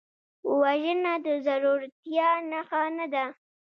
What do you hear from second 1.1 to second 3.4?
د زړورتیا نښه نه ده